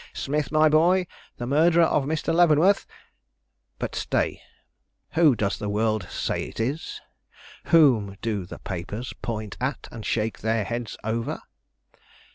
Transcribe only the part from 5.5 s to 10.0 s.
the world say it is? Whom do the papers point at